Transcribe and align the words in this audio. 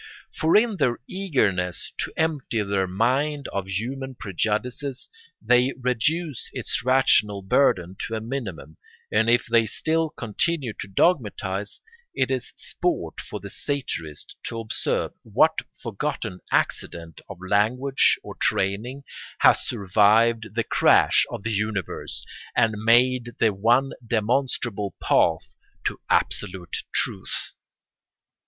For 0.33 0.57
in 0.57 0.77
their 0.77 0.97
eagerness 1.07 1.93
to 1.99 2.11
empty 2.17 2.63
their 2.63 2.87
mind 2.87 3.47
of 3.49 3.67
human 3.67 4.15
prejudices 4.15 5.11
they 5.39 5.73
reduce 5.79 6.49
its 6.53 6.83
rational 6.83 7.43
burden 7.43 7.95
to 8.07 8.15
a 8.15 8.19
minimum, 8.19 8.77
and 9.11 9.29
if 9.29 9.45
they 9.45 9.67
still 9.67 10.09
continue 10.09 10.73
to 10.79 10.87
dogmatise, 10.87 11.81
it 12.15 12.31
is 12.31 12.51
sport 12.55 13.19
for 13.21 13.39
the 13.39 13.51
satirist 13.51 14.35
to 14.45 14.59
observe 14.59 15.11
what 15.21 15.59
forgotten 15.79 16.39
accident 16.51 17.21
of 17.29 17.37
language 17.39 18.17
or 18.23 18.35
training 18.41 19.03
has 19.41 19.59
survived 19.67 20.55
the 20.55 20.63
crash 20.63 21.27
of 21.29 21.43
the 21.43 21.53
universe 21.53 22.25
and 22.55 22.73
made 22.83 23.33
the 23.37 23.53
one 23.53 23.91
demonstrable 24.03 24.95
path 24.99 25.57
to 25.83 25.99
Absolute 26.09 26.77
Truth. 26.91 27.51